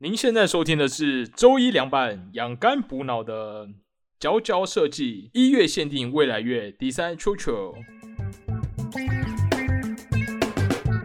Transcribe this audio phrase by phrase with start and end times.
[0.00, 3.68] 您现在收听的是周一凉拌养肝补脑的
[4.20, 7.74] 佼佼设计一月限定未来月第三秋秋。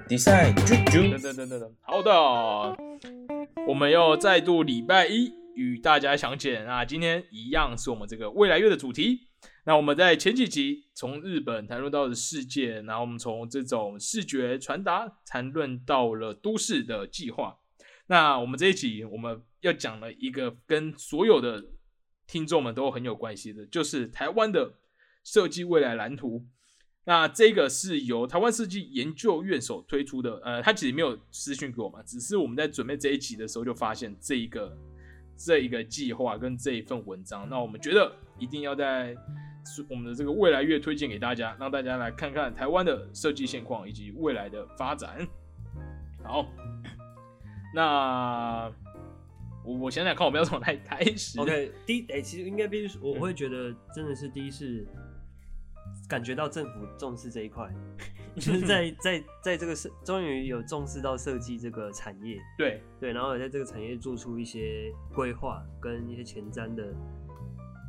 [0.08, 2.78] 比赛啾啾等等等等等，好的，
[3.68, 6.86] 我们要再度礼拜一与大家相见啊！
[6.86, 9.22] 今天一样是我们这个未来月的主题。
[9.66, 17.58] 那我们在前几集从日本谈论到的世界，然后我们从这种视觉传达谈论到了都市的计划。
[18.08, 21.64] 那我们这一集我们要讲了一个跟所有的
[22.28, 24.74] 听众们都很有关系的，就是台湾的
[25.24, 26.46] 设计未来蓝图。
[27.06, 34.78] 那这个是由台湾设计研究院所推出的，呃，他其实没有私讯给我们，只是我们在准备这一集的时候就发现这一个
[35.36, 39.14] 这一个计划跟这一份文章，那我们觉得一定要在
[39.90, 45.28] 我们的这个未来月推荐给大家，让大家来看看台湾的设计现况以及未来的发展。
[46.24, 46.50] 好，
[47.74, 48.72] 那
[49.66, 54.86] 我我想想看，我们要从哪里开始？OK，第一，哎、其实应该必须说，我会觉得真的是第一是
[56.08, 57.74] 感觉到政府重视这一块，
[58.36, 62.84] 就是在在在这个设，终于有重视到设计这个产业，对。
[63.00, 66.94] 对，然后也在这个产业做出一些规划跟一些前瞻的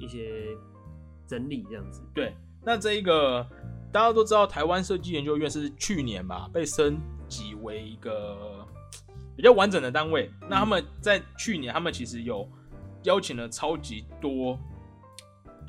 [0.01, 0.49] 一些
[1.27, 2.03] 整理，这样子。
[2.15, 3.47] 对，那这一个
[3.93, 8.64] 大家都知道，台湾设计研究院是去年吧被升级为一个
[9.37, 10.31] 比较完整的单位。
[10.49, 12.49] 那他们在去年，他们其实有
[13.05, 14.59] 邀请了超级多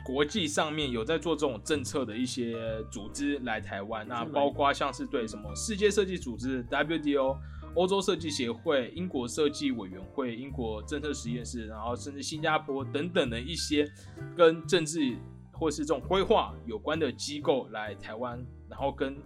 [0.05, 2.55] 国际上面有在做这种政策的一些
[2.91, 7.37] 组织来台湾，那包括像是对什么世界设计组织 WDO。
[7.75, 13.85] 欧洲设计协会、英国设计委员会、英国政策实验室，然后甚至新加坡等等的一些
[14.33, 15.17] 跟政治
[15.51, 19.17] 或是这种规划有关的机构来台湾，然后跟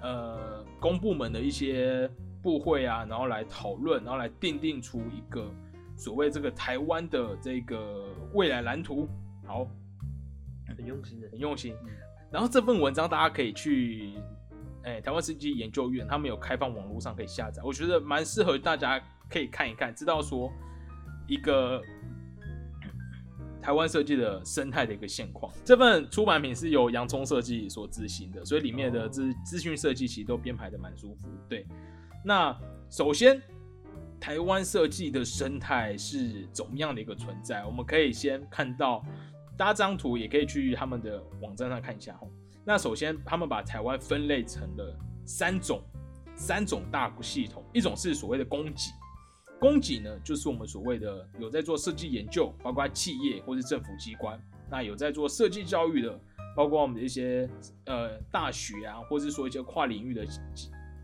[0.00, 2.10] 呃公部门的一些
[2.42, 5.48] 部会啊，然后来讨论，然后来定定出一个
[5.96, 9.08] 所谓这个台湾的这个未来蓝图。
[9.46, 9.66] 好，
[10.76, 11.88] 很用心的，很用心嗯。
[12.30, 14.14] 然后这份文章大家可以去，
[14.84, 20.50] 哎、台湾设计研究院他们有开放网络上可以下载，我觉得蛮适合大家可以看一看，知道说
[21.28, 21.82] 一个
[23.60, 25.52] 台湾设计的生态的一个现况。
[25.64, 31.28] 这份出版品是由洋葱设计所执行的，所以里面的资资讯设计其实都编排的蛮舒服。
[31.48, 31.66] 对，
[32.24, 32.56] 那
[32.90, 33.40] 首先。
[34.20, 37.64] 台湾设计的生态是怎么样的一个存在？
[37.64, 39.04] 我们可以先看到，
[39.56, 42.28] 搭张图也可以去他们的网站上看一下哈。
[42.64, 44.96] 那首先，他们把台湾分类成了
[45.26, 45.82] 三种
[46.36, 48.92] 三种大系统，一种是所谓的供给，
[49.58, 54.40] 供给呢就是我们所谓的有在做设计研究，包括企业或是政府机关，
[54.70, 56.20] 那有在做设计教育的，
[56.54, 57.50] 包括我们的一些
[57.86, 60.24] 呃大学啊，或是说一些跨领域的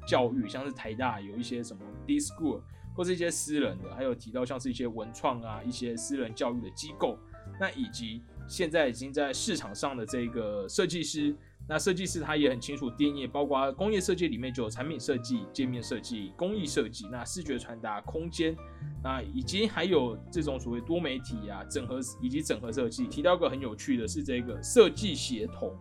[0.08, 2.62] 教育，像是台大有一些什么 D School。
[2.96, 7.16] 或是一些私人的，还有提到像是一些文创啊，一些私人教育的机构，
[7.60, 11.32] 那以及现在已经在市场上的这个设计师，
[11.68, 18.56] 那设计师他也很清楚定义，包括工业设计里面就有产品设计、界面设计、工艺设计，那视觉传达、空间，
[19.00, 23.06] 那以及还有这种所谓多媒体啊、整合以及整合设计。
[23.06, 25.72] 提到个很有趣的是这个设计协同，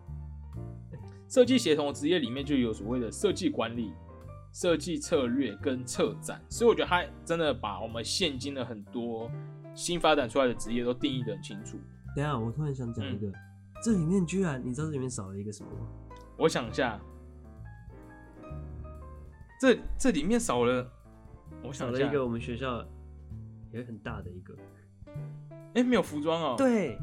[1.28, 3.92] 设计协同职业里面就有所谓的设计管理。
[4.60, 9.30] 设计策略跟策展，所以我觉得他真的把我们现今的很多
[9.72, 11.78] 新发展出来的职业都定义的很清楚。
[12.16, 13.32] 等一下，我突然想讲嗯一个，
[13.84, 15.86] 这里面居然你知道这里面少了一个什么吗？
[16.36, 17.00] 我想一下，
[19.60, 20.90] 这这里面少了，
[21.62, 22.84] 我想少了一个我们学校
[23.72, 24.56] 也很大的一个，
[25.74, 26.98] 哎、没有服装哦。，对，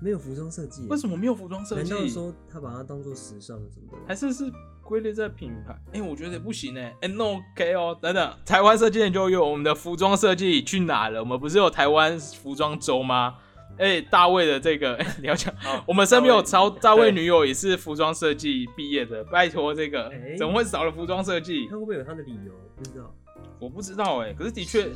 [0.00, 1.90] 没有服装设计，为什么没有服装设计？
[1.92, 3.98] 难道说他把它当做时尚什么的？
[4.06, 4.44] 还是是
[4.84, 5.74] 归类在品牌？
[5.94, 11.20] 哎、我觉得也不行哎、哎、no OK 哦，等等，台湾设计研究院，我们的服装设计去哪了？
[11.20, 13.36] 我们不是有台湾服装周吗？
[13.76, 15.52] 哎、大卫的这个，哎、 你要讲，
[15.86, 21.72] 我们身边有超大卫女友也是服装设计毕业的，拜托这个、哎怎么会少了服装设计他？
[21.72, 22.52] 会不会有他的理由？
[22.76, 23.12] 不知道。
[23.58, 24.90] 我不知道哎、可是的确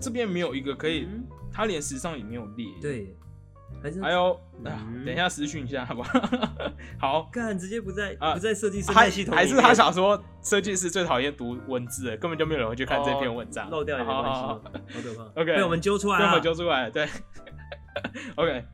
[0.00, 3.14] 这边没有一个可以，嗯他连时尚也没有列。，对，
[3.82, 6.20] 还是还有，等一下私讯一下好不好？
[6.98, 15.10] 好，干直接不在啊不在设计生还态系统，还是他想说，设计师最讨厌读文字了，根本就没有人会去看这篇文章，漏掉也没关系。
[15.34, 16.90] OK 被我们揪出来了，根本揪出来了。
[16.90, 17.08] 对
[18.34, 18.64] ，OK。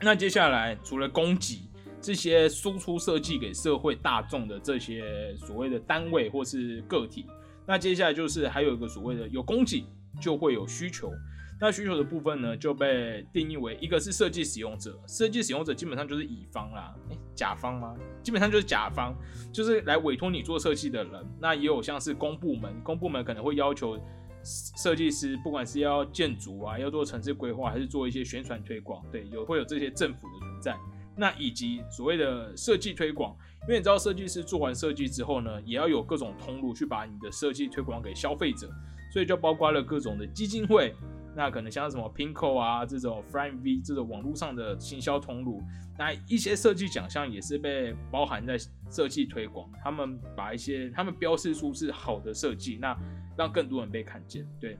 [0.00, 1.68] 那接下来除了供给
[2.00, 7.26] 这些输出设计给社会大众的这些所谓的单位或是个体，
[7.66, 9.84] 那接下来就是还有一个所谓的有供给
[10.20, 11.12] 就会有需求。
[11.60, 17.96] 那需求的部分呢，就被定义为一个是设计使用者，设计使用者基本上就是乙方啦，诶甲方吗？
[18.22, 19.12] 基本上就是甲方，
[19.52, 21.26] 就是来委托你做设计的人。
[21.40, 23.98] 那也有像是公部门，公部门可能会要求
[24.44, 30.76] 设计师，不管是要建筑啊，要做城市规划，还是做一些宣传推广，对，有会有这些政府的存在。
[31.16, 38.70] 那以及所谓的设计推广，因为你知道设计师做完设计之后呢，也要有各种通路去把你的设计推广给消费者，
[39.12, 40.94] 所以就包括了各种的基金会。
[41.38, 45.62] 那可能像什么 Pinko 啊这种 f r a m V 这种网络上的行销通路，
[45.96, 48.58] 那一些设计奖项也是被包含在
[48.90, 49.70] 设计推广。
[49.80, 52.98] 他们把一些他们标示出是好的设计，那
[53.36, 54.44] 让更多人被看见。
[54.58, 54.76] 对，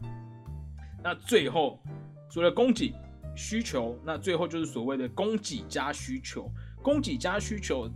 [1.01, 1.79] 那最后
[2.29, 2.93] 除了供给
[3.37, 6.51] 需求，那最后就是所谓的供给加需求。
[6.83, 7.89] 供给加需求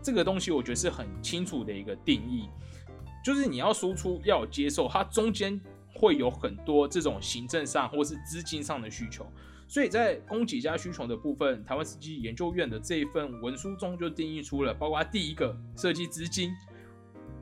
[0.00, 2.48] 这个东西，我觉得是很清楚的一个定义，
[3.24, 5.60] 就是你要输出要有接受，它中间。
[5.96, 9.26] 会有很多这种行政上或是资金上的需求，
[9.66, 16.52] 所以在供给加需求的部分，台湾设计研究院的这一份文书中就定义出了，包括第一个设计资金，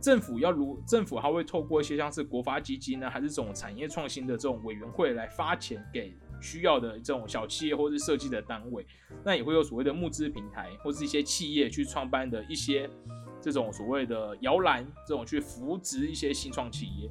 [0.01, 8.87] 政府要如政府还会透过一些像是国发基金呢，还是这种产业创新的这种委员会来发钱给需要的这种小企业或是设计的单位，
[9.25, 12.89] 那也会有所谓的募资平台或是一些企业去创办的一些
[13.41, 17.11] 这种所谓的摇篮，这种去扶植一些新创企业。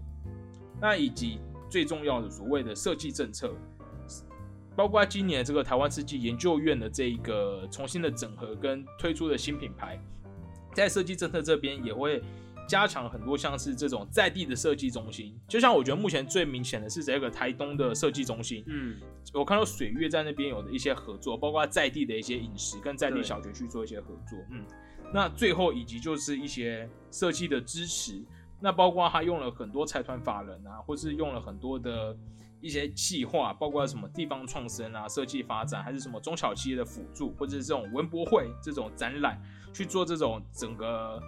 [0.83, 1.39] 那以及
[1.69, 3.55] 最重要的所谓的设计政策，
[4.75, 9.97] 包括今年这个台湾设计研究院的这一个重新的整合跟推出的新品牌，
[10.73, 12.21] 在设计政策这边也会
[12.67, 15.33] 加强很多像是这种在地的设计中心。
[15.47, 18.97] 就像我觉得目前最明显的是这个台东的设计中心，嗯，
[19.33, 24.65] 我看到水月在那边有的一些合作，包括在地的一些饮食跟在地小学去做一些合作，嗯，
[25.13, 28.21] 那最后以及就是一些设计的支持。
[28.63, 32.15] 那包括他用了很多财团法人啊，或是用了很多的
[32.61, 39.37] 一些计划，包括什么地方创生啊、设计发展，还是什么中小企业的辅助，或者是这种文博会这种展览
[39.73, 41.21] 去做这种整个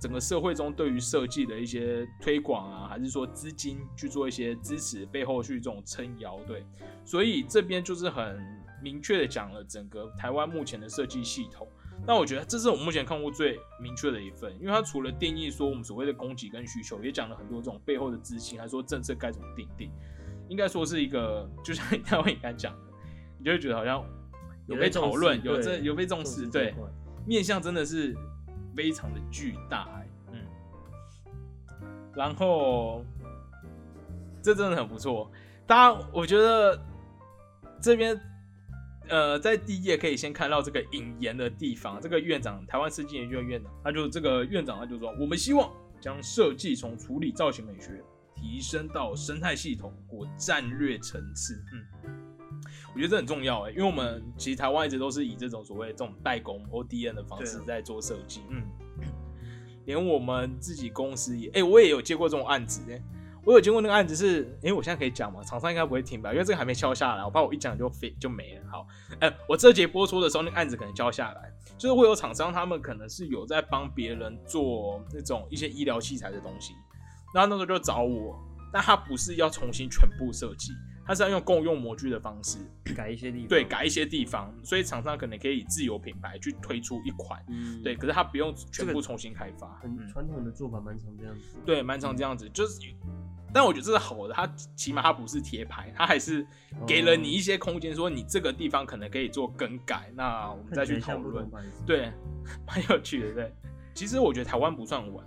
[0.00, 6.64] 整个社会中对于设计的一些推广啊，还是说资金去做一些支持，背后去这种撑腰，对，
[7.04, 8.40] 所以这边就是很
[8.82, 11.68] 明确的讲了整个台湾目前的设计系统。
[12.04, 19.90] 那我觉得这是我目前看过最明确的一份，因为它除了定义说我们所谓的供给跟需求，也讲了很多这种背后的资金，还说政策该怎么定定，
[20.48, 22.92] 应该说是一个，就像台湾应该讲的，
[23.38, 24.04] 你就会觉得好像
[24.66, 26.74] 有被讨论，有这有被重视，对，
[27.26, 28.14] 面向真的是
[28.76, 29.88] 非常的巨大，
[30.32, 30.38] 嗯，
[32.14, 33.04] 然后
[34.42, 35.30] 这真的很不错，
[35.66, 36.80] 大家我觉得
[37.80, 38.20] 这边。
[39.08, 48.02] 呃，在第一页可以先看到这个引言的地方，这个院长，台湾设计研究院院长，他就这个院长，他就说，我们希望将设计从处理造型美学
[48.34, 51.62] 提升到生态系统或战略层次。
[51.72, 52.10] 嗯，
[52.94, 58.42] 我觉得这很重要哎，因为我们其实台湾一直都是以这种所谓这种代工 ODN 的方式在做设计。
[58.50, 58.62] 嗯，
[59.84, 63.00] 连我们自己公司也，哎，我也有接过这种案子哎。
[63.46, 68.62] 我有经过那个案子是，因为我现在可以讲嘛，厂商应该不会停吧，因为这个还没敲下来，我怕我一讲就飞就没了。
[68.68, 68.84] 好，
[69.20, 76.74] 哎，我这节播出的时候，那个案子可能敲下来，就是会有厂商他们可能是有在帮别人做那种一些医疗器材的东西，
[77.32, 78.36] 然后那时候就找我，
[78.72, 80.72] 但他不是要重新全部设计，
[81.06, 82.58] 他是要用共用模具的方式
[82.96, 92.80] 改一些地方，对，改一些地方，所以厂商可能可以自由品牌去推出一款，嗯，对，可是他不用全部重新开发，很传统的做法，蛮常这样子，对，蛮常这样子，就是。
[93.54, 96.46] 但我觉得这是好的，它起码它不是贴牌，它还是
[96.86, 101.48] 给了你一些空间，说你这个地方可能可以做更改，那我们再去讨论。
[101.86, 102.12] 对，
[102.66, 103.32] 蛮有趣的。
[103.32, 103.54] 对，
[103.94, 105.24] 其实我觉得台湾不算晚，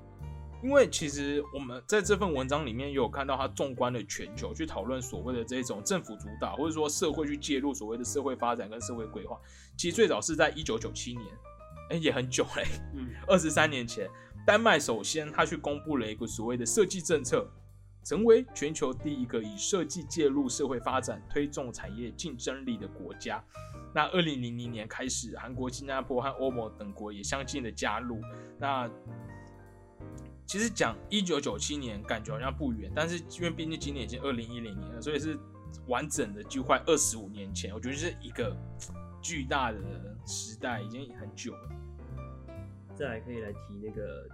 [0.62, 9.40] 因为其实我们在这份文章里面也有看到，它纵观了全球去讨论所谓的这种政府主导，或者说社会去介入所谓的社会发展跟社会规划。
[9.76, 11.26] 其实最早是在一九九七年，
[11.90, 14.08] 哎，也很久嘞，嗯，二十三年前，
[14.46, 17.50] 丹麦首先他去公布了一个所谓的设计政策。
[18.04, 23.44] 成为全球第一个以设计介入社会发展、推动产业竞争力的国家。
[23.94, 28.22] 那二零零零年开始，韩国、新加坡和欧盟等国也相继的加入。
[28.58, 28.90] 那
[30.46, 35.38] 其实讲一九九七年，感觉好像不远，但是因为毕竟今年已经二零一零年了，所以是
[35.88, 37.74] 完整的就快二十五年前。
[37.74, 38.56] 我觉得是一个
[39.22, 39.80] 巨大的
[40.26, 41.70] 时代，已经很久了。
[43.00, 44.28] 再来可以来提那个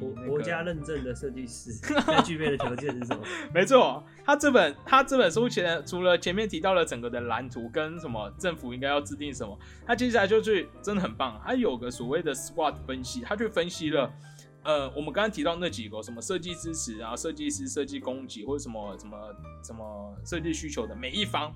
[0.00, 1.70] 国国家认证的设计师
[2.04, 3.22] 该具备的条件是什么？
[3.54, 14.12] 没错，他这本他这本书前除了前面提到了整个的蓝图跟什么政府应该要制定什么，他接下来就去真的很棒，他有个所谓的 SWOT 分析，他去分析了
[14.64, 19.16] 呃我们刚刚提到那几个什么设计支持啊、设计师设计供给或者什么什么
[19.62, 21.54] 什么设计需求的每一方，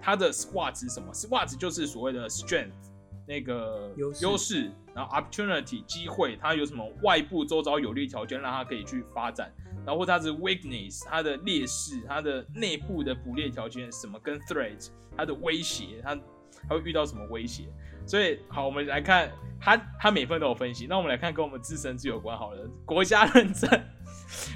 [0.00, 2.72] 他的 SWOT 是什么？SWOT 就是所谓的 strength。
[3.28, 9.52] 那个优势，然后 opportunity 机会，它有什么外部周遭有利条件让它可以去发展？
[9.84, 16.16] 然后或者它是 weakness，它的劣势，它的内部的捕猎条件什么跟 threat，它的威胁，它
[16.66, 17.64] 它会遇到什么威胁？
[18.06, 19.30] 所以好，我们来看
[19.60, 20.86] 它它每份都有分析。
[20.86, 23.68] 那我们来看跟我们自身是有关好了，国家认证，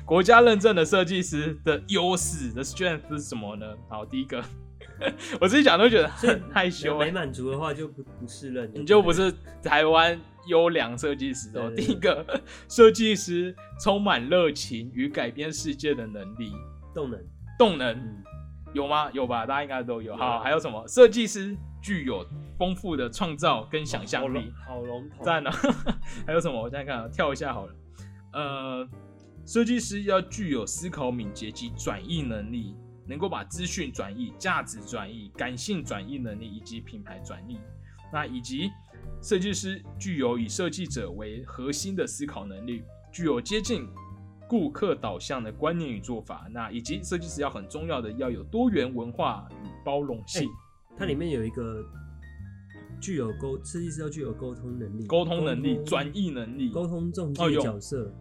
[0.07, 3.77] 国家认证的设计师的优势的 strength 是什么呢？
[3.91, 4.43] 好，第一个，
[5.41, 9.33] 我自己讲都觉得很害羞、欸，没满足的话就不不是了，你就不是
[9.63, 11.73] 台湾优良设计师哦。
[11.77, 12.25] 第一个，
[12.69, 16.53] 设计师充满热情与改变世界的能力，
[16.95, 17.21] 动能。
[17.59, 18.23] 动能嗯，
[18.73, 19.11] 有吗？
[19.13, 19.47] 有吧？
[19.47, 20.13] 大家应该都有。
[20.13, 20.87] 有好，啊还有什么？
[20.89, 22.27] 设计师具有
[22.59, 25.19] 丰富的创造跟想象力，好笼统。
[25.25, 25.51] 赞了。
[26.27, 26.61] 还有什么？
[26.61, 27.75] 我现在看啊，跳一下好了。
[28.33, 28.89] 呃，
[29.47, 32.75] 设计师要具有思考敏捷及转移能力，
[33.07, 37.59] 能够把资讯转移、价值转移、感性转移能力以及品牌转移。
[38.13, 38.71] 那以及
[39.21, 43.89] 设计师具有以设计者为核心的思考能力，具有接近
[44.49, 46.47] 顾客导向的观念与做法。
[46.51, 50.49] 那以及设计师要很重要的要有多元文化与包容性。
[50.97, 51.83] 它里面有一个
[53.01, 58.15] 具有沟设计师要具有沟通能力、沟通能力、转译能力，沟通中介哦有角色。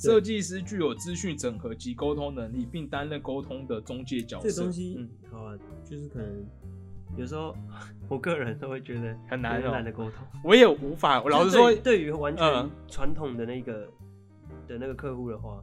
[0.00, 4.48] 设计师具有资讯整合及沟通能力，并担任沟通的中介角色。
[4.48, 5.54] 这个东西嗯，好啊，
[5.84, 6.46] 就是可能
[7.16, 7.54] 有时候
[8.08, 10.26] 我个人都会觉得很难哦有点懒得沟通。
[10.42, 13.86] 我也无法，我老实说就是，对对于完全嗯传统的那个
[14.66, 15.62] 的那个客户的话，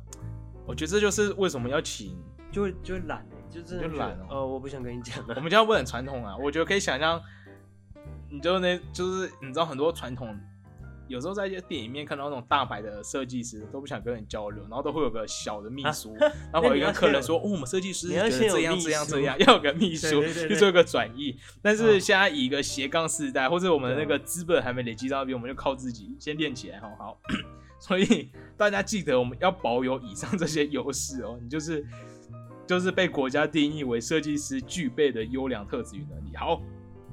[0.67, 2.15] 我觉得这就是为什么要请
[2.51, 5.41] 就会就会懒欸就真的就懒哦呃，我不想跟你讲了我了。
[5.41, 6.37] 们家不很传统啊。
[6.37, 7.19] 我觉得可以想象，
[8.29, 10.37] 你就那，就是你知道很多传统，
[11.07, 16.15] 有时候在一些电影里面看到那种大牌的设计师都不想跟人交流，然后都会有个小的秘书，
[16.51, 27.19] 然后我会跟客人说：“哦，我们设计师你觉得这样这样这样，要有个秘书去做一个转译。”但是嗯现在以一个斜杠时代，或者我们那对个资本还没累积到那边，我们就靠自己先练起来，好好。
[27.79, 31.85] 所以大家记得我们要保有以上这些优势哦，你就是
[32.65, 36.35] 就是被国家定义为设计师具备的优良特质与能力。
[36.35, 36.59] 好，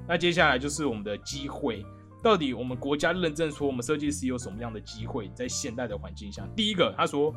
[0.08, 1.84] 那接下来就是我们的机会，
[2.24, 6.48] 到底我们国家认证说我们设计师有什么样的机会在现代的环境下？
[6.56, 7.30] 第一个，他说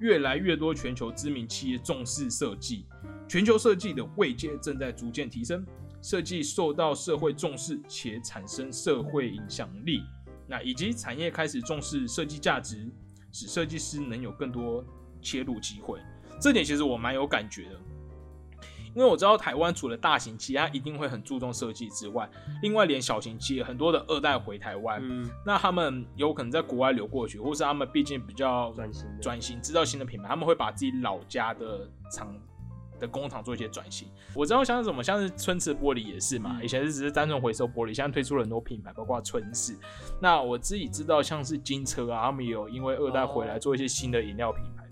[0.00, 2.84] 越来越多全球知名企业重视设计，
[3.26, 5.64] 全球设计的位阶正在逐渐提升，
[6.02, 10.02] 设计受到社会重视且产生社会影响力。
[10.46, 12.86] 那以及产业开始重视设计价值，
[13.32, 14.84] 使设计师能有更多
[15.22, 15.98] 切入机会。
[16.38, 17.80] 这点其实我蛮有感觉的，
[18.94, 22.28] 因为我知道台湾除了大型企业，它一定会很注重设计之外，
[22.62, 32.34] 另外连小型企业很多的二代回台湾，嗯，那他们有可能在国外流过去，或是他们毕竟比较转型转型，制造新的品牌，他们会把自己老家的厂
[32.98, 34.08] 的工厂做一些转型。
[34.34, 39.76] 我知道像是什么，像是春池玻璃也是嘛，嗯以前是只是单纯回收玻璃，现在推出了很多品牌，包括春氏。
[40.20, 44.87] 那我自己知道像是金车啊，他们也有因为二代回来哦做一些新的饮料品牌，对。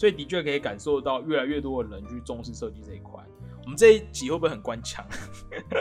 [0.00, 3.22] 所以的确可以感受到越来越多的人去重视设计这一块。
[3.64, 5.06] 我们这一集会不会很官腔？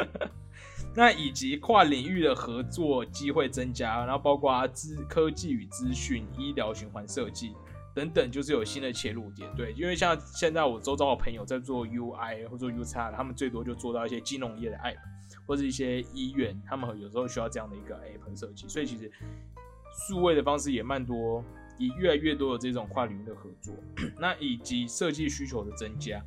[0.93, 7.53] 那以及跨领域的合作机会增加，然后包括资科技与资讯、医疗循环设计
[7.95, 9.49] 等等，就是有新的切入点。
[9.55, 14.97] 对，因为像现在我周遭的朋友在做 UI 或做 UX，他们最多就做到一些金融业的 App，
[15.47, 18.67] 或是一些医院，他们有时候需要这样的一个 App 设计。
[18.67, 19.09] 所以其实
[20.09, 21.41] 数位的方式也蛮多，
[21.79, 23.73] 以越来越多的这种跨领域的合作，
[24.19, 26.23] 那以及设计需求的增加。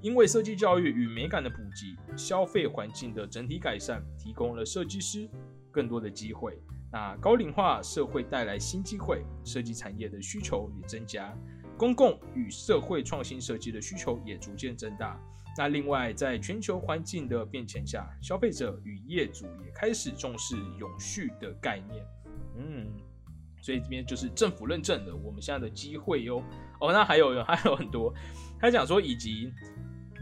[0.00, 5.28] 因为设计教育与美感的普及，消费环境的整体改善，提供了设计师
[5.70, 6.58] 更多的机会。
[6.92, 11.36] 那高龄化社会带来新机会，设计产业的需求也增加，
[11.76, 15.20] 公共与社会创新设计的需求也逐渐增大。
[15.56, 22.04] 那另外，在全球环境的变迁下，消费者与业主也开始重视永续的概念。
[22.56, 22.86] 嗯，
[23.62, 26.42] 所以这边就是政府认证的我们现在的机会哟。
[26.80, 28.12] 哦，那还有还有很多，
[28.60, 29.50] 他讲说以及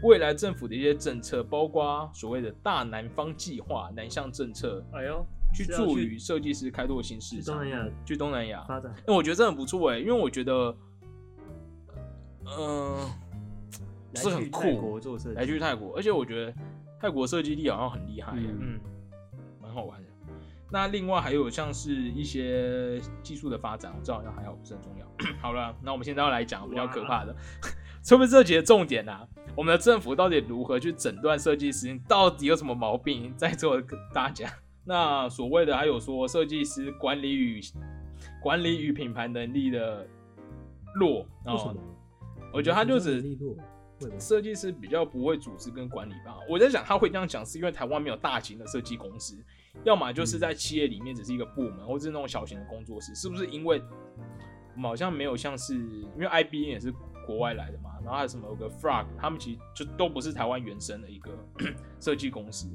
[0.03, 8.63] 未来政府的一些政策，包括所谓的大南方计划、南向政策，哎呦，去助于设计师开拓新市场，去东南亚去东南亚。
[8.67, 10.75] 发展，哎、我觉得这很不错哎，因为我觉得，
[12.45, 12.95] 嗯、
[14.13, 16.53] 来是很酷国做设计，来去泰国，而且我觉得
[16.99, 18.79] 泰国设计力好像很厉害嗯，
[19.59, 20.10] 蛮好玩的。
[20.71, 25.05] 那另外还有像是一些技术的发展，我知道好像还好不是很重要。
[25.41, 27.35] 好了，那我们现在要来讲比较可怕的，
[28.03, 29.27] 是不是这节的重点啊？
[29.55, 33.33] 我们的政府到底如何去诊断设计师到底有什么毛病？
[33.35, 34.49] 在座的大家，
[34.85, 37.59] 那所谓的还有说设计师管理与
[38.41, 40.07] 管理与品牌能力的
[40.95, 41.81] 弱哦为？
[42.53, 43.55] 我觉得他就只利落，
[43.99, 44.19] 会吗？
[44.19, 46.37] 设计师比较不会组织跟管理吧。
[46.49, 49.35] 我在想他会这样讲，是因为台湾没有大型的设计公司，
[49.83, 53.81] 要么就是在企业里面只是一个部门，或者是那种小型的工作室，是不是因为
[54.75, 56.93] 我们好像没有像是因为 IBM 也是
[57.25, 61.31] 国外来的嘛，然后还有什么有个 Frog，他们其实就都不是台湾原生的一个
[61.99, 62.67] 设计公司，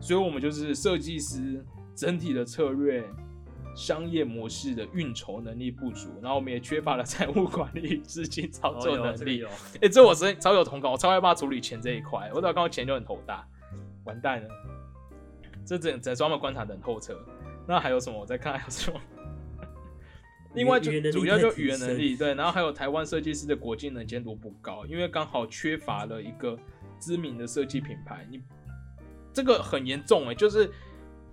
[0.00, 3.04] 所以我们就是设计师整体的策略。
[3.76, 9.44] 商业模式的运筹能力不足，然后我们也缺乏了 财务管理、资金操作能力。
[9.80, 12.28] 哎，这我真超有同感，我超害怕处理钱这一块。
[12.34, 13.46] 我只要看到钱就很头大，
[14.04, 14.48] 完蛋了。
[15.68, 17.22] 这整整专门观察的很透彻。
[17.66, 18.18] 那还有什么？
[18.18, 18.98] 我再看还有什么？
[20.54, 26.58] 另外就主要就语言能力对，然后还有台湾设计师的国际能见度不高，因为刚好缺乏了一个
[26.98, 28.26] 知名的设计品牌。
[28.30, 28.42] 你
[29.32, 30.70] 这个很严重哎，就是。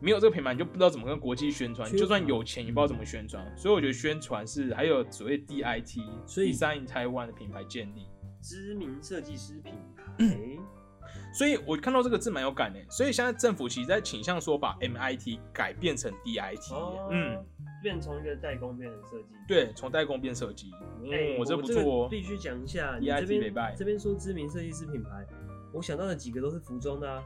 [0.01, 1.89] 没有这个品牌，你就不知道怎么跟国际宣传。
[1.89, 3.49] 就算有钱，也不知道怎么宣传。
[3.57, 8.05] 所以我觉得宣传是还有所谓 DIT，所以 Design Taiwan 的品牌建立，
[8.41, 10.03] 知名设计师品牌。
[11.33, 12.79] 所以我看到这个字蛮有感的。
[12.89, 16.73] 所以现在政府其实在倾向说把 MIT 改变成 DIT，
[17.11, 17.43] 嗯，
[17.83, 19.27] 变从一个代工变成设计。
[19.47, 20.71] 对，从代工变设计。
[21.03, 22.97] 嗯，我这不错，必须讲一下。
[22.99, 25.25] DIT 这边这边说知名设计师品牌，
[25.73, 27.23] 我想到的几个都是服装的啊。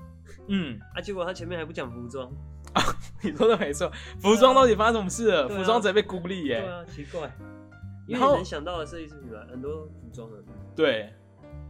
[0.48, 2.32] 嗯，啊，结果他前面还不讲服装。
[2.74, 2.82] 啊，
[3.24, 3.92] 你说的没错，
[4.22, 5.50] 服装到底发生什么事了？
[5.50, 6.62] 服装直接被孤立耶。
[6.62, 7.32] 对啊，奇怪。
[8.08, 10.38] 因为能想到的设计师品牌很多服装的。
[10.76, 11.14] 对，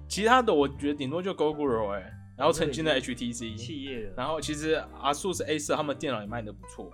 [0.09, 4.11] 其他的我觉得顶多就 Gogoro 哎，然后曾经的 HTC 企业。
[4.17, 6.91] 然后其实阿素是 A 四，他们电脑也卖的不错。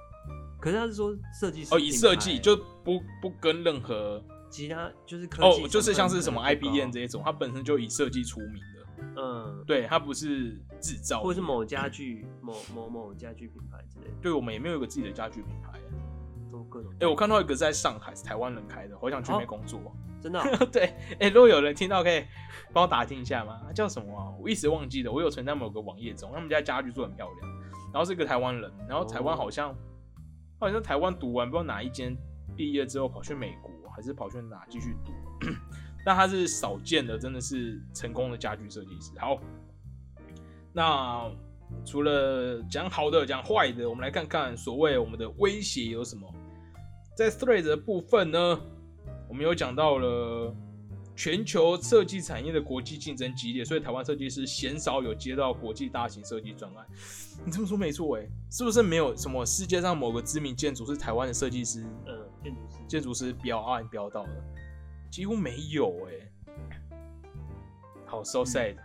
[0.60, 9.14] 可是他是说设计师哦，以设计就不不跟任何其他就是哦，就是像是什么 IBM 这一种，它本身就以设计出名的。
[9.18, 14.08] 嗯，对，它不是制造，或者是某家具、某某某家具品牌之类。
[14.22, 16.05] 对，我们也没有一个自己的家具品牌，都
[16.76, 16.94] 各种。
[17.00, 19.80] 哎，我看到一个在上海，是台湾人开的，我想去那边工作。
[20.22, 20.42] 真的？
[20.72, 22.26] 对，哎，如果有人听到，可以
[22.74, 23.62] 帮我打听一下吗？
[23.66, 24.34] 他叫什么啊？
[24.42, 25.12] 我一时忘记了。
[25.12, 27.50] 我有存在某个网页中，他们家家具做很漂亮，
[27.94, 29.76] 然后是一个台湾人，然后台湾好像
[30.60, 32.18] 好像台湾读完，不知道哪一间
[32.56, 35.14] 毕业之后跑去美国，还是跑去哪继续读。
[36.04, 39.12] 但他是少见的，真的是成功的家具设计师。
[39.20, 39.40] 好，
[40.74, 41.32] 那
[41.86, 46.32] 除了讲好的，讲坏的，我们来看看所谓我们的威胁有什么。
[47.16, 48.62] 在 Thread 的部分呢，
[49.30, 50.54] 我们有讲到了
[51.16, 56.86] 全球设计产业的国际竞争激烈，所以台湾设计师鲜少有接到国际大型设计专案。
[57.46, 61.86] 你这么说没错哎，是不是没有什么世界上某个知名建筑是台湾的设计师？
[62.06, 64.30] 嗯，建筑师，建筑师标案标到了。
[65.10, 66.12] 几乎没有哎，
[68.06, 68.76] 好 so sad，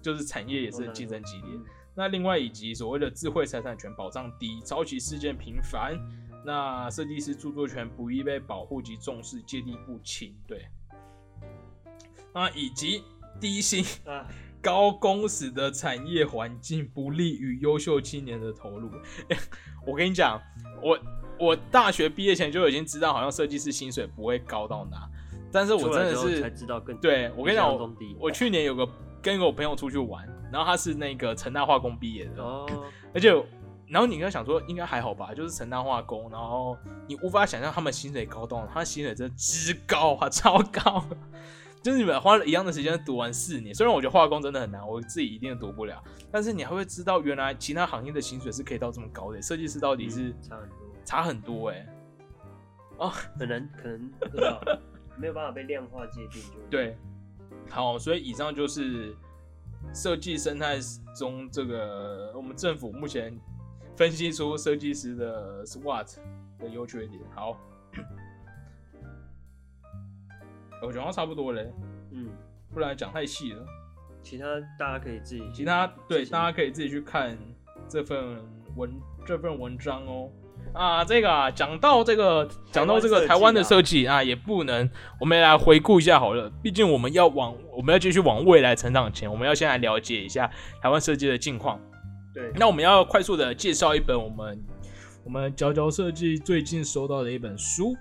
[0.00, 1.50] 就是产业也是竞争激烈。
[1.94, 5.98] 那另外以及所谓的智慧财产权保障低，抄袭事件频繁，
[6.46, 10.32] 那设计师著作权不易被保护及重视，芥蒂不清。
[10.46, 10.68] 对，
[12.32, 13.02] 那以及
[13.40, 13.84] 低薪、
[14.62, 18.88] 高工时的产业环境不利于优秀青年的投入。
[19.84, 20.40] 我跟你讲，
[20.80, 20.98] 我
[21.38, 25.10] 我大学毕业前就已经知道，好像设计师薪水不会高到哪。
[25.50, 28.88] 但是我真的是才知道更对我跟你讲，我我去年有个
[29.20, 32.66] 跟我朋友出去玩，然后他是那个成大化工毕业的哦，
[33.12, 33.32] 而且
[33.88, 41.04] 然后你应该想说应该还好吧，就是成大化工，然后你无法想象他们薪水高到，他薪水真的之高啊，超高，
[41.82, 51.86] 就是你们花了一样的时间读完四年，虽然我觉得化工真的很难，我自己一定读不了，但是你还会知道原来其他行业的薪水是可以到这么高的，设计师到底是差很多，差很多哎，
[52.98, 54.60] 哦，可能可能不知道。
[55.18, 56.94] 没有办法被量化界定，就对。
[57.70, 59.16] 好，所以以上就是
[59.94, 60.78] 设计生态
[61.18, 63.34] 中这个我们政府目前
[63.96, 66.16] 分析出设计师的 SWOT
[66.58, 67.20] 的优缺点。
[67.34, 67.56] 好，
[70.82, 71.72] 我讲到差不多嘞，
[72.12, 72.28] 嗯，
[72.72, 73.64] 不然讲太细了。
[74.22, 74.44] 其他
[74.78, 77.36] 大家可以自己，其他对大家可以自己去看
[77.88, 78.36] 这份
[78.74, 78.90] 文
[79.24, 80.30] 这份文章哦。
[80.72, 84.88] 啊，这个啊，讲到这个，讲到这个台湾的设计啊，也不能，
[85.20, 86.50] 我们来回顾一下好了。
[86.62, 90.50] 毕竟我们要往，我们要继续往未来成长前，我们要先来了解一下
[90.82, 91.80] 台湾设计的近况。
[92.36, 94.62] 对，那我们要快速的介绍一本我们
[95.24, 97.96] 我们佼佼设计最近收到的一本书，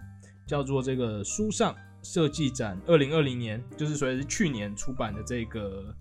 [0.45, 5.95] 叫做这个书上设计展二零二零年，就是所以是去年出版的这个，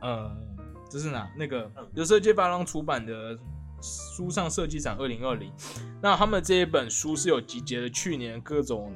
[0.00, 0.30] 呃，
[0.88, 1.28] 这是哪？
[1.36, 3.36] 那个由设计发廊出版的。
[3.82, 5.52] 书上设计展二零二零，
[6.00, 8.90] 那他们这一本书是有集结了去年各种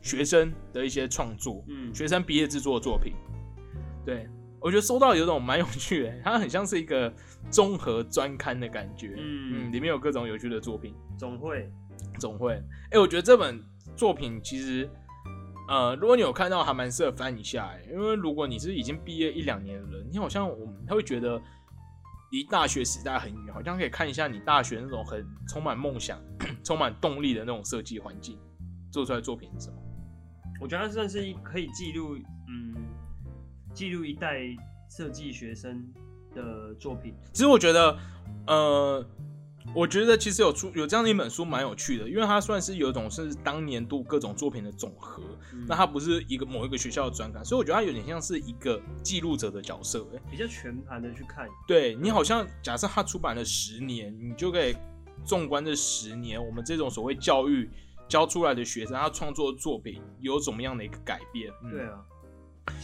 [0.00, 3.12] 学生的一些创作，嗯，学生毕业制作的作品。
[4.04, 4.26] 对
[4.64, 7.12] 我觉得收到有种蛮有趣的，它很像是一个
[7.50, 10.94] 综合专刊的感觉，嗯，里面有各种有趣的作品。
[11.18, 11.70] 总会，
[12.18, 12.54] 总会。
[12.90, 13.62] 哎，我觉得这本
[13.94, 14.88] 作品其实，
[15.68, 21.40] 呃，如果你有看到，还蛮适合翻一下，哎，因为如果你是已经毕业一两年的人，你好像我们他会觉得。
[22.30, 26.18] 离大学时代很远，好像可以看一下你大学那种很充满梦想、
[26.64, 28.36] 充满动力的那种设计环境。
[28.90, 29.76] 做出来的作品是什么？
[30.60, 32.16] 我觉得它算是一可以记录，
[32.48, 32.73] 嗯，
[33.74, 34.40] 记录一代
[34.88, 35.84] 设计学生
[36.34, 37.14] 的作品。
[37.32, 37.98] 其实我觉得，
[38.46, 39.04] 呃，
[39.74, 50.22] 我觉得其实有出有这样的一本书蛮有趣的，因为它算是有一种是当年度各种作品的总和，嗯那它不是一个某一个学校的专刊，所以我觉得它有点像是一个记录者的角色、欸。
[50.30, 54.76] 比较全盘的去看，对你好像假设它出版了十年，你就可以
[55.24, 57.68] 纵观这十年，我们这种所谓教育
[58.06, 61.50] 教出来的学生，他创作的作品有怎么样的一个改变？
[61.64, 62.04] 嗯对啊。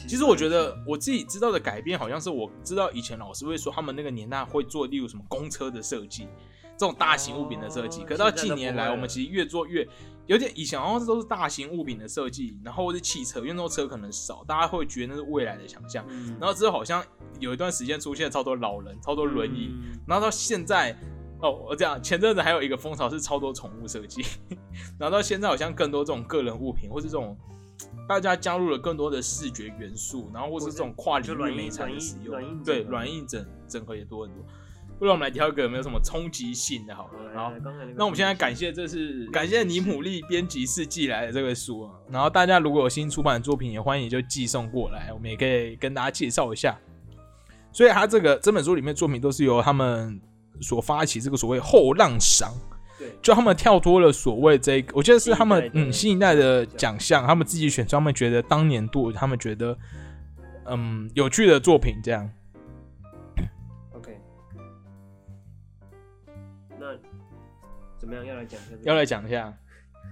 [0.07, 6.27] 其实我觉得我自己知道的改变，好像是我知道以前老师会说他们那个年代会做，例如什么公车的设计，
[6.77, 8.03] 这种大型物品的设计。
[8.03, 9.87] 哦可到近年来，我们其实越做越
[10.27, 16.05] 有点以前好像是都是大型物品的设计，然后或是汽车，因为那种车可能少，大家会觉得那是未来的想象。
[16.09, 17.05] 嗯，然后之后好像
[17.39, 20.97] 有一段时间出现超多老人、超多轮椅，嗯然后到现在，
[21.41, 24.23] 哦，我这样，前阵子还有一个风潮是超多宠物设计，
[24.99, 27.37] 然后到现在好像更多这种个人物品，或是这种
[28.09, 34.45] 大家加入了更多的视觉元素，然后或是这种跨领域美材的使用，对，软硬整整合也多很多。
[34.99, 37.51] 不然我们来挑一个有没有什么冲击性的好了，然后
[37.97, 41.93] 那我们现在感谢，这是感谢尼普利编辑室寄来的这个书啊。
[42.11, 46.79] 然后大家如果有新出版的作品，也欢迎就寄送过来，我们也可以跟大家介绍一下。
[47.73, 50.21] 所以他这个这本书里面作品都是由他们
[50.61, 52.70] 所发起这个所谓后浪赏，对
[53.23, 59.77] 就他们跳脱了所谓这个，我觉得是他们新一代的嗯新一代的奖项，他们自己选出他们觉得当年度他们觉得
[60.67, 62.31] 嗯有趣的作品这样。
[63.95, 64.19] OK，
[66.79, 66.97] 那
[67.99, 68.25] 怎么样？
[68.27, 69.53] 要来讲一下要来讲一下。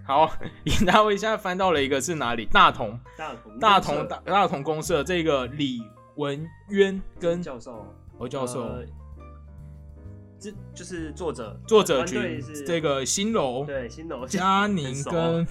[0.05, 0.31] 好，
[0.64, 2.46] 尹大卫现在翻到了一个是哪里？
[2.46, 5.83] 大同大同大同大大同公社这个李
[6.16, 7.87] 文渊跟教授，
[8.18, 8.85] 侯教授、呃
[10.40, 15.46] 这就是作者作者团队群是这个新柔、对新楼嘉宁跟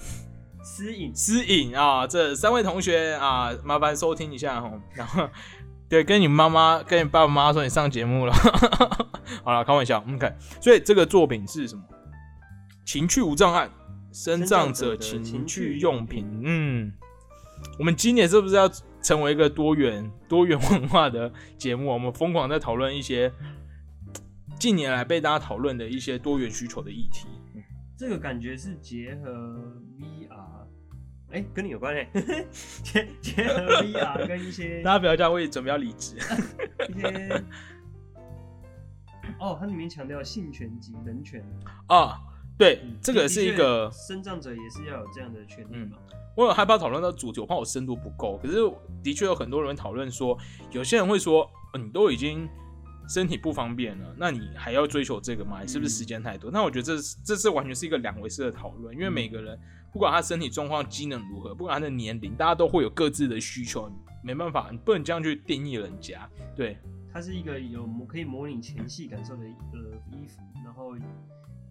[0.63, 4.71] 私隐思颖啊，这三位同学啊，麻烦收听一下哈。
[4.93, 5.29] 然后
[5.89, 8.33] 对，跟你妈妈、跟你爸爸妈妈说你上节目了。
[9.43, 10.03] 好了，开玩笑。
[10.13, 11.83] OK，所以这个作品是什么？
[12.85, 13.69] 情趣无障碍，
[14.13, 16.25] 身障者情趣用品。
[16.43, 16.91] 嗯，
[17.77, 18.69] 我们今年是不是要
[19.01, 21.87] 成为一个多元多元文化的节目？
[21.87, 23.31] 我们疯狂在讨论一些
[24.59, 27.27] 近年来被大家讨论的一些多元需求的议题。
[27.97, 29.29] 这个感觉是结合
[29.99, 30.67] VR，
[31.31, 32.07] 哎、跟你有关嘞，
[32.83, 36.15] 结结合 VR 跟一些 大家不要这样，我也准备要离职。
[36.89, 37.43] 一些。
[39.39, 41.43] 哦，它里面强调性权及人权，
[41.87, 42.19] 啊，
[42.57, 45.97] 对，嗯这个是一个，生障者也是要有这样的权利嘛。
[46.35, 48.37] 我有害怕讨论到主题，我怕我深度不够。
[48.37, 48.57] 可是
[49.03, 50.37] 的确有很多人讨论说，
[50.71, 52.47] 有些人会说，呃你都已经
[53.07, 55.61] 身体不方便了，那你还要追求这个吗？
[55.61, 56.51] 你是不是时间太多？
[56.51, 59.57] 那我觉得这是这是完全是一个两回事的讨论，因为每个人
[59.93, 63.89] 不管他身体状况、机能如何，不管他的年龄，大家都会有各自的需求，
[64.23, 66.29] 没办法，你不能这样去定义人家。
[66.55, 66.77] 对，
[67.13, 69.79] 它是一个有模可以模拟前戏感受的呃
[70.11, 70.95] 衣服，然后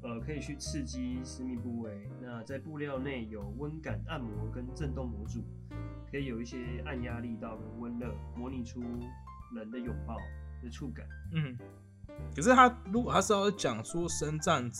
[0.02, 2.08] 呃可以去刺激私密部位。
[2.22, 5.44] 那在布料内有温感按摩跟震动模组，
[6.10, 8.80] 可以有一些按压力道跟温热，模拟出
[9.54, 10.16] 人的拥抱
[10.66, 11.06] 的触感。
[11.32, 11.56] 嗯。
[12.34, 14.70] 可是他如果他是要讲说身障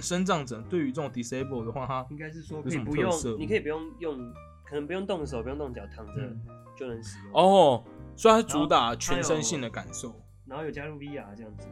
[0.00, 4.32] 身障者对于这种 disable 的话，他应该是说可以不用，你可以不用用，
[4.64, 6.40] 可能不用动手，不用动脚，躺着嗯
[6.76, 7.32] 就能使用。
[7.34, 10.14] 哦，所以它主打全身性的感受。
[10.44, 11.66] 然后有加入 VR 这样子，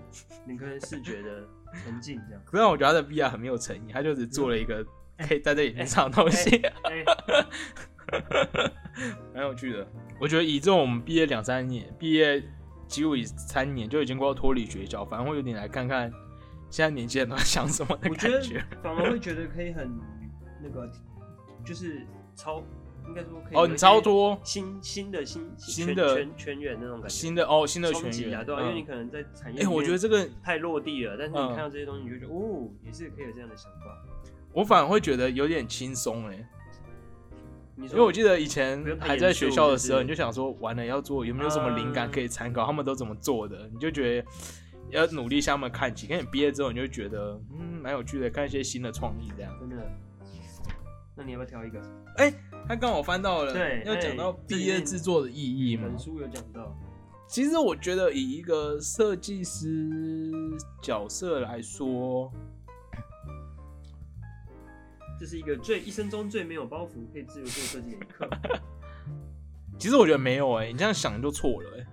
[0.47, 1.47] 你可能视觉的
[1.85, 2.43] 沉浸这样。
[2.47, 4.83] 可是我觉得他的 VR 很没有诚意，他就只做了一个
[5.19, 7.05] 可以戴在眼睛上的东西，哎、
[9.35, 9.87] 蛮有趣的。
[10.19, 12.43] 我觉得以这种我们毕业两三年，毕业
[12.91, 16.13] 几乎以三年就已经快要脱离学校，反而会有点来看看
[16.69, 18.65] 现在年轻人都在想什么的我觉得感觉。
[18.83, 19.89] 反而会觉得可以很
[20.61, 20.91] 那个，
[21.65, 22.63] 就是超，
[23.07, 24.39] 应该说可以哦，你超多？
[24.43, 31.49] 新新的新新的全全员那种感觉，新的哦，新的冲全员击啊，对啊，因为你嗯可能在产业我觉得这个太落地了，但是你嗯。
[31.51, 33.87] 看到这些东西，你就觉得哦，也是可以有这样的想法。
[34.53, 36.49] 我反而会觉得有点轻松哎，
[37.89, 44.29] 因为我记得以前还在学校的时候，你就想说完了要做有没有什么灵感可以参考，他们都怎么做的，你就觉得
[44.91, 46.07] 要努力向他们看齐。
[46.07, 49.53] 跟你毕业之后，你就觉得嗯蛮有趣的，看一些新的创意这样。
[49.59, 49.77] 真的，
[51.17, 51.81] 那你要不要挑一个？
[52.69, 55.99] 他刚好翻到了，对要讲到哎毕业制作的意义嘛本。
[55.99, 56.77] 书有讲到，
[57.27, 60.31] 其实我觉得以一个设计师
[60.83, 62.31] 角色来说，
[65.21, 68.27] 这是一个最一生中最没有包袱，可以自由做设计的一刻。
[69.79, 71.87] 其实我觉得没有哎、你这样想就错了哎、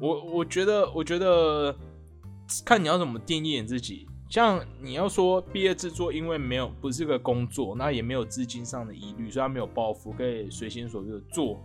[0.00, 1.76] 我我觉得，我觉得
[2.64, 4.06] 看你要怎么定义你自己。
[4.28, 11.60] 像你要说毕业制作，因为没有不是个工作，那也没有资金上的疑虑，所以他没有包袱，可以随心所欲的做。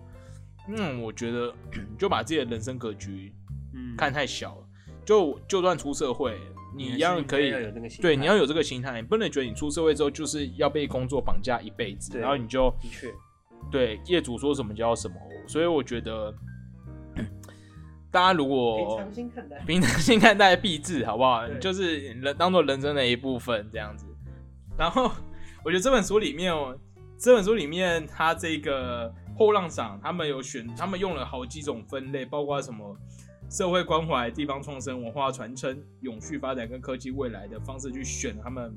[0.69, 1.53] 嗯，我觉得
[1.99, 3.31] 就把自己的人生格局
[3.75, 4.67] 嗯，看太小了。
[5.05, 6.39] 就就算出社会，
[6.75, 7.51] 你一样可以
[8.01, 13.13] 对，你要有这个心态，你不能觉得你出社会之后就是要被工作绑架一辈子，然后你就的确，
[13.71, 15.15] 对业主说什么就要什么。
[15.47, 16.33] 所以我觉得，
[18.11, 19.59] 大家如果平常心看待。
[19.65, 21.47] 平常心看待币制，好不好？
[21.59, 24.05] 就是人当做人生的一部分这样子。
[24.77, 25.09] 然后
[25.63, 26.77] 我觉得这本书里面哦，
[27.17, 32.97] 这本书里面它这个后浪赏，他们有选，他们用了好几种分类，包括什么
[33.49, 38.73] 社会关怀、地方创生、文化传承、永续发展跟科技未来的方式去选他们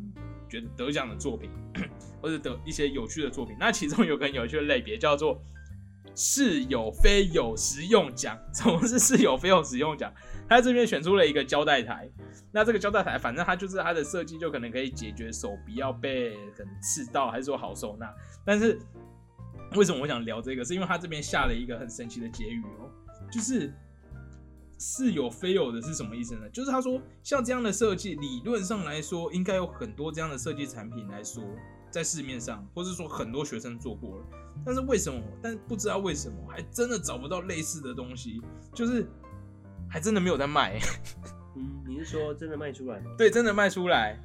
[0.48, 1.50] 觉得得奖的作品，
[2.20, 3.57] 或者得一些有趣的作品。
[3.59, 5.40] 那其中有个很有趣的类别叫做。
[6.20, 10.12] 是有非有实用奖， 什么是是有非有实用奖？
[10.48, 12.11] 他这边选出了一个胶带台，
[12.50, 18.12] 那这个胶带台，反正它就是它的设计就可能可以解决手不要被可能刺到，还是说好收纳。
[18.44, 18.76] 但是
[19.76, 20.64] 为什么我想聊这个？
[20.64, 22.90] 是因为他这边下了一个很神奇的结语哦，
[23.31, 23.72] 就是
[24.78, 26.48] 是有非有的是什么意思呢？
[26.50, 31.42] 就是他说像这样的设计，理论上来说应该有很多这样的设计产品来说，
[31.90, 34.24] 在市面上，或是说很多学生做过了，
[34.64, 35.20] 但是为什么？
[35.42, 38.40] 但不知道为什么，还真的找不到类似的东西，
[38.72, 39.06] 就是
[39.88, 40.78] 还真的没有在卖。
[41.56, 43.10] 嗯，你是说真的卖出来吗？
[43.18, 44.16] 对，真的卖出来，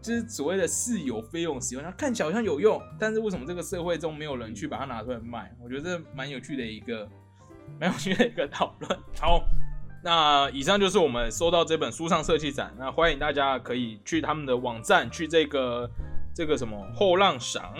[0.00, 5.54] 就是所谓的似有非用使用，它看起来好像有用，但是为什么这个社会中没有人去把它拿出来卖？
[5.62, 7.06] 我觉得这蛮有趣的一个，
[7.78, 8.98] 蛮有趣的一个讨论。
[9.20, 9.44] 好，
[10.02, 15.90] 那以上就是我们收到这本书上设计展，那欢迎大家可以去他们的网站，去这个
[16.32, 17.74] 这个什么后浪赏，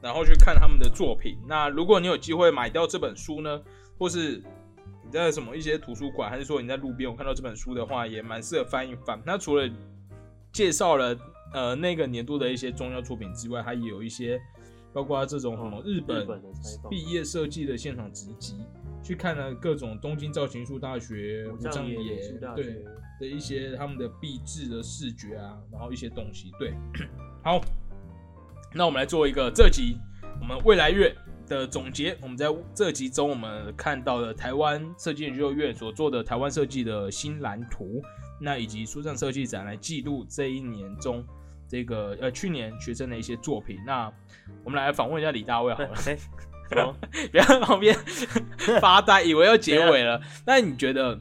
[0.00, 1.36] 然后去看他们的作品。
[1.48, 3.60] 那如果你有机会买到这本书呢，
[3.98, 4.42] 或是
[5.04, 9.20] 你在什么一些图书馆，还是说你在路边我看到这本书的话，也蛮适合翻一翻。
[9.26, 9.68] 那除了
[10.52, 11.16] 介绍了
[11.52, 14.40] 呃那个年度的一些重要作品之外，它也有一些
[14.92, 16.40] 包括这种什么日本的
[16.88, 18.56] 毕业设计的现场直击，
[19.06, 22.20] 去看了各种东京造型术大学、武藏野
[22.56, 22.84] 对
[23.20, 26.50] 的一些他们的壁制的视觉啊，然后一些东西。
[26.58, 26.74] 对，
[27.44, 27.60] 好，
[28.74, 29.96] 那我们来做一个这集
[30.40, 31.14] 我们未来月
[31.46, 32.18] 的总结。
[32.20, 38.02] 我们在这集中，我们看到了台湾设计研究院所做的台湾设计的新蓝图，
[38.40, 41.24] 那以及书上设计展来记录这一年中
[41.68, 43.78] 这个呃去年学生的一些作品。
[43.86, 44.12] 那
[44.64, 45.94] 我们来访问一下李大卫好了。
[46.70, 46.96] 哎，什么？
[47.30, 47.96] 不要在旁边
[48.80, 50.20] 发呆，以为要结尾了。
[50.46, 51.18] 那你觉得，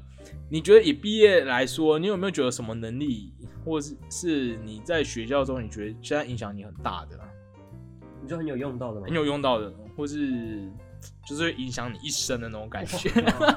[0.50, 7.20] 你觉得以毕业来说，你有没有觉得什么能力，或是是你在学校中你觉得现在影响你很大的，
[8.22, 9.06] 你就很有用到的吗？
[9.08, 10.70] 很有用到的，或是
[11.28, 13.10] 就是会影响你一生的那种感觉，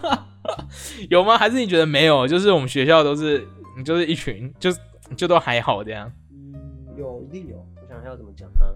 [1.08, 1.38] 有吗？
[1.38, 2.26] 还是你觉得没有？
[2.28, 3.46] 就是我们学校都是，
[3.76, 4.78] 你就是一群，就是
[5.16, 6.10] 就都还好这样。
[6.30, 6.54] 嗯，
[6.98, 7.56] 有一定有。
[7.56, 8.68] 我想一下要怎么讲啊？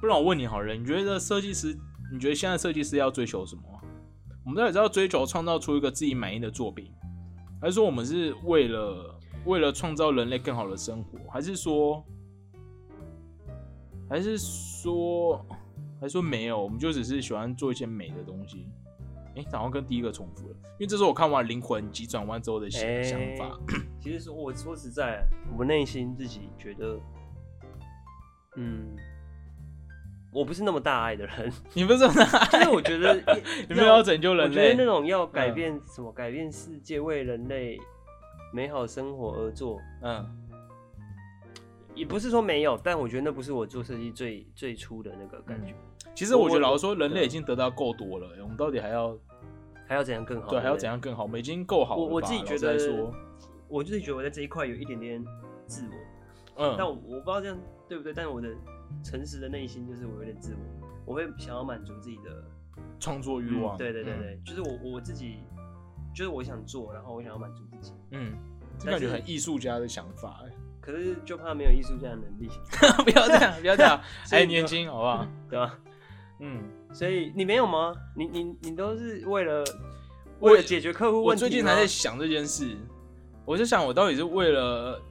[0.00, 1.76] 不然我问你好了，你觉得设计师，
[2.12, 3.82] 你觉得现在设计师要追求什么啊？
[4.44, 6.92] 我们到底是要追求创造出一个自己满意的作品，
[7.60, 12.04] 还是说我们是为了为了创造人类更好的生活，还是说，
[14.08, 15.44] 还是说，
[16.00, 18.66] 还是说没有，我们就只是喜欢做一些美的东西？
[19.36, 23.56] 哎、好像跟第一个重复了，因为这是我看完《灵魂急转弯》之后的想哎想法。
[24.00, 25.24] 其实说，我说实在，
[25.56, 26.98] 我内心自己觉得，
[28.56, 28.96] 嗯，
[30.32, 33.14] 我不是那么大爱的人， 你不是这么就是我觉得
[33.68, 34.84] 你们要拯救人类我觉得那？
[34.84, 37.78] 种要改嗯变什么，改变世界，为人类
[38.52, 40.24] 美好生活而做，嗯，
[41.94, 45.74] 也不是说没有，但我觉得那不是我做设计最最初的那个感觉，
[46.14, 49.16] 其实我觉得老实说，人类已经得到够多了，我们到底还要
[49.86, 50.48] 还要怎样更好？
[50.50, 50.88] 对，还要怎？
[50.88, 51.22] 样更好？
[51.22, 52.02] 我们已经够好了。
[52.02, 53.12] 我我自己觉得说，，
[53.66, 55.24] 我自己觉得我在这一块有一点点
[55.66, 55.84] 自
[56.54, 58.48] 我，但嗯，我我不知道这样对不对，但我的
[59.02, 62.44] 诚实的内心就是我有点自我，我会想要满足自己的
[63.00, 65.38] 创作欲望，嗯对对对嗯，对，就是我我自己，
[66.14, 68.32] 就是我想做，然后我想要满足自己，嗯，
[68.84, 72.48] 感觉很艺术家的想法，哎 可是就怕没有艺术家的能力，
[73.04, 75.26] 不要这样，不要这样， 还年轻，好不好？
[75.50, 75.78] 对吧？
[76.40, 76.62] 嗯，
[76.94, 77.94] 所以你没有吗？
[78.16, 79.62] 你你你都是为了
[80.38, 82.76] 我为了解决客户我问题我最近还在想这件事，
[83.44, 85.02] 我就想我到底是为了，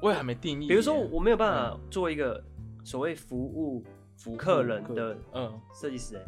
[0.00, 0.68] 我也还没定义。
[0.68, 2.42] 比如说我没有办法做一个
[2.84, 3.84] 所谓服务
[4.16, 6.24] 服务客人的嗯，设计师、欸，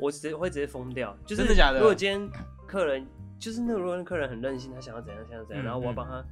[0.00, 1.16] 我直接会直接疯掉。
[1.26, 2.28] 就是真的假的如果今天
[2.66, 3.06] 客人
[3.38, 6.24] 就是那个，如果那客人很任性，他想要怎样想要怎样，嗯然后我要嗯帮他，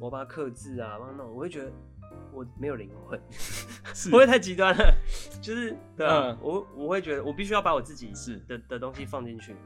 [0.00, 1.72] 我要帮他克制啊，帮他弄，我会觉得
[2.32, 4.94] 我没有灵魂，是不会太极端了。
[5.40, 9.56] 就是对啊，嗯我我会觉得我必须要把我自己是的的东西放进去。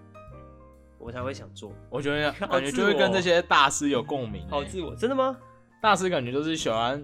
[1.01, 1.73] 我才会想做。
[1.89, 4.51] 我觉得 好感觉就会跟这些大师有共鸣、欸。
[4.51, 5.39] 好自我，真的吗？
[5.81, 7.03] 大师感觉都是喜欢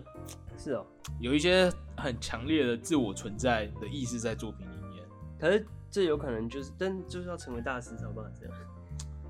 [0.58, 0.84] 是哦，
[1.20, 5.04] 有一些很强烈的自我存在的意识在作品里面。
[5.38, 8.54] 可是这有可能就是，但就是要成为大师才有办法这样。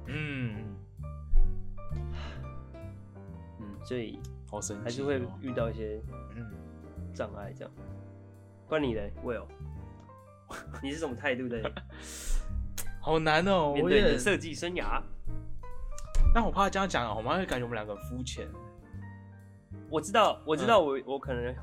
[0.06, 0.76] 嗯，
[3.60, 4.18] 嗯，所以
[4.50, 6.00] 好神奇、哦，还是会遇到一些
[6.34, 6.46] 嗯，
[7.12, 7.74] 障碍这样。
[8.66, 9.46] 不然你嘞，Will，
[10.82, 11.70] 你是什么态度的
[12.98, 15.02] 好难哦、面我也对你的设计生涯？
[16.34, 18.48] 但我怕这样讲，我妈会感觉我们两个肤浅。
[19.94, 21.54] 我知道，我知道嗯我，我可能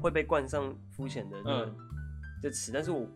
[0.00, 1.76] 会被冠上肤浅的那个嗯
[2.42, 3.06] 这词，但是我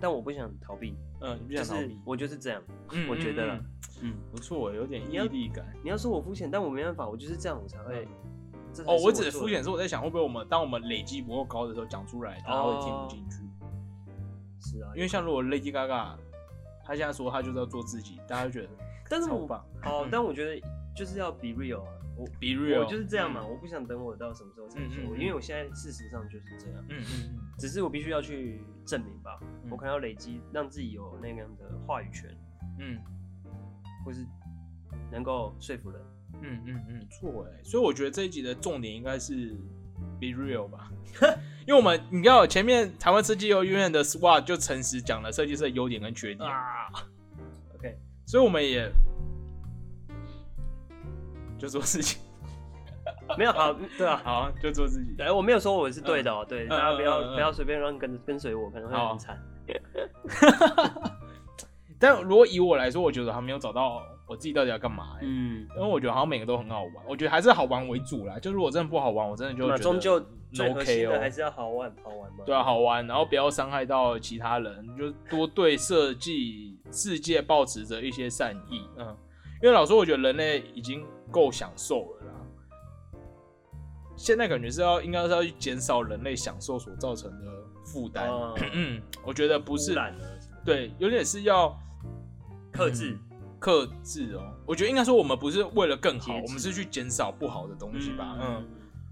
[0.00, 2.00] 但我不想逃避，嗯，你不就是想逃避？
[2.06, 3.60] 我就是这样，嗯我觉得啦
[4.02, 5.66] 嗯，嗯，不错，有点毅你要力感。
[5.84, 8.08] 你要说我肤浅，但我没办法，我就是这样，我才会。
[8.86, 13.36] 哦，是我指肤浅是我在想，会不会我们当我们累积不够高的时候讲出来，大家会听不进去？
[14.60, 16.16] 是啊，因为像如果 Lady Gaga，
[16.84, 18.68] 她现在说她就是要做自己，大家就觉得
[19.10, 19.46] 但是我。
[19.84, 23.50] 哦，但我觉得就是要 be real 啊，我 Be real，我就是这样嘛，嗯。
[23.50, 27.38] 我不想等我到什么时候才说，因为我现在事实上就是这样，嗯嗯嗯。
[27.58, 29.70] 只是我必须要去证明吧，嗯。
[29.70, 32.30] 我可能要累积，让自己有那样的话语权，
[32.78, 32.98] 嗯。
[34.04, 34.26] 或是
[35.10, 36.00] 能够说服人。
[36.42, 39.52] 嗯嗯嗯，错哎，所以我觉得这一集的重点应该是
[40.20, 40.90] Be real 吧，
[41.66, 46.86] 因为我们你知道前面台湾设计幼儿园的 SWOT 就诚实讲了设计师的优点跟缺点，啊
[47.74, 48.90] ，OK，所以我们也
[51.60, 52.20] 就做事情，
[53.38, 55.14] 没有好，对啊，好就做自己。
[55.22, 59.38] 哎，我没有说我是对的哦，对，嗯大家不要不要随便乱跟跟随我，可能会很惨。
[61.98, 68.38] 但如果以我来说，我觉得还没有找到我自己到底要干嘛、欸，嗯，因为我觉得好像每个都很好玩，我觉得还是好玩为主啦。
[68.38, 70.18] 就如果真的不好玩，我真的就那终究
[70.50, 72.38] 最核 OK 哦心的还是要好玩，好玩嘛。
[72.46, 78.82] 对啊，好玩，然后不要伤害到其他人，就多对设计世界保持着一些善意。
[78.96, 79.14] 嗯，
[79.62, 82.32] 因为老实说，我觉得人类已经够享受了啦。
[84.16, 87.46] 现在感觉是要应该是要去减少人类享受所造成的
[87.84, 88.28] 负担。
[88.28, 89.94] 哦嗯，我觉得不是
[90.64, 91.74] 对，有点是要
[92.72, 93.18] 克制。
[93.58, 94.54] 克制哦。
[94.66, 98.38] 我觉得应该说我们不是为了更好，我们是去减少不好的东西吧。
[98.40, 98.68] 嗯嗯，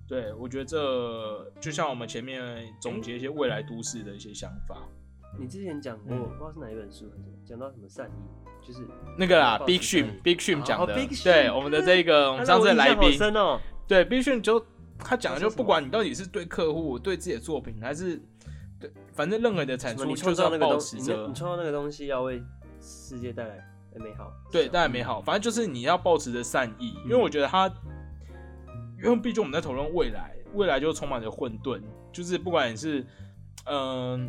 [0.06, 4.88] 对，我觉得这就像我们前面总结一些未来都市的一些想法。
[5.38, 7.10] 你之前讲过，嗯不知道是哪一本书
[7.44, 13.18] 讲到什么善意，就是那个啦，Big Shim 意 Big Shim 讲的，对我们的这个我们上次的来宾。
[13.86, 14.62] 对 Big Shim 就
[14.98, 18.20] 他讲的就不管你到底是对客户、对自己的作品，还是
[18.78, 21.26] 对，反正任何的产出你创就是要保造那个东西，你持着。
[21.28, 22.42] 你创造那个东西要为
[22.82, 24.30] 世界带来美好。
[24.52, 27.66] 对，带来美好，反正就是你要保持着善意，因为嗯我觉得他，
[29.02, 31.80] 因为毕竟我们在讨论未来，未来就充满着混沌，
[32.12, 33.06] 就是不管你是，
[33.64, 34.28] 嗯、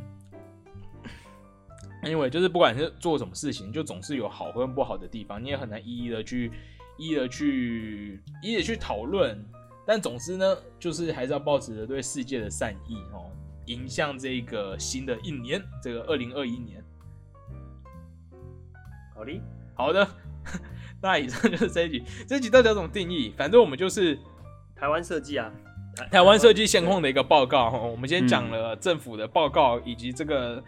[2.03, 6.51] 因为就是不管你是做什么事情，就总是有好跟不好的地方，你也很难一一的去
[6.97, 9.43] 一一的去一一的去讨论，
[9.85, 13.29] 但总之呢，就是还是要保持着对世界的善意哦，
[13.65, 16.83] 迎向这个新的一年，这个二零二一年。
[19.13, 19.41] 好的，
[19.75, 20.07] 好的，
[21.01, 22.03] 那以上就是这一集。
[22.25, 23.33] 这一集到底要怎么定义？
[23.37, 24.17] 反正我们就是
[24.73, 25.51] 台湾设计啊，
[26.09, 27.69] 台湾设计现况的一个报告。
[27.69, 30.63] 哈，我们先讲了政府的报告，以及这个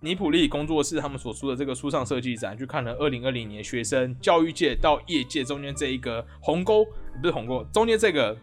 [0.00, 6.84] 尼普利工作室他们所出的这个书上设计展，去看了二零二零年学生教育界到业界中间这一个鸿沟，
[7.20, 8.36] 不是鸿沟，中间这个。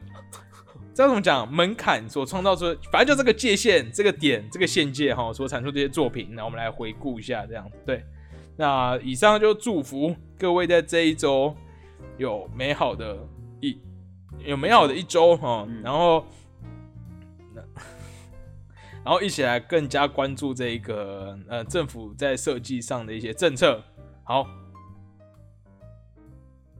[0.95, 1.51] 这怎么讲？
[1.51, 8.03] 门槛所创造出，反正就这个界限、这个点、这个限界哈，所产出这些作品，那我们来回顾一下，这样对。
[8.55, 11.55] 那以上就祝福各位在这一周
[12.19, 13.17] 有美好的
[13.59, 13.75] 一
[14.45, 16.23] 有美好的一周哈，嗯然后那
[19.05, 23.83] 然后一起来更加关注这一个呃政府在设计上的一些政策。
[24.23, 24.45] 好，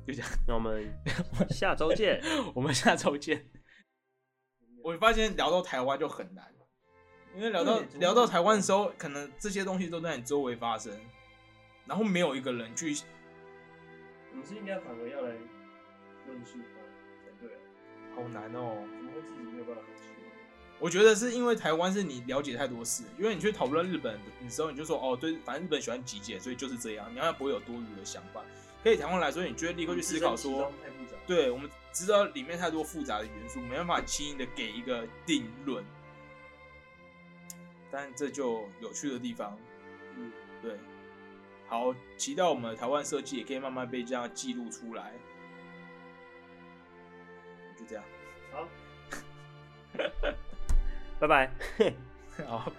[0.08, 0.90] 就这样，那我们
[1.50, 2.22] 下周见。
[2.56, 3.50] 我们下周见。
[4.82, 6.46] 我发现聊到台湾就很难，
[7.36, 10.98] 因为聊到聊到台湾的时候，可能这些东西都在你周围发生，
[11.86, 12.96] 然后没有一个人去
[14.32, 15.30] 我们是应该反而要来
[16.28, 16.80] 论述它
[17.24, 17.60] 才对啊，
[18.16, 18.76] 好难哦。
[18.96, 20.13] 怎么会自己没有办法说？
[20.80, 28.44] 我觉得是因为台湾是你了解太多事，因为你去讨论日本的时候，你就说哦，对，反正日本喜欢极简，所以就是这样，你好像不会有多余的想法。
[28.84, 30.72] 可以台湾来说，你就会立刻去思考说。
[31.26, 35.82] 对我们知道里面太多复杂的元素，没办法轻易的给一个定论。
[37.90, 39.58] 但这就有趣的地方，
[40.18, 40.30] 嗯，
[40.62, 40.78] 对，
[41.68, 45.14] 好，期待我们的台湾设计也可以慢慢被这样记录出来。
[47.80, 48.04] 就这样，
[48.52, 48.68] 好，
[51.24, 51.50] 拜拜。
[52.46, 52.72] 好。